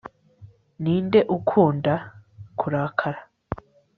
ninde 0.81 1.19
ukunda, 1.37 1.93
kurakara 2.59 3.19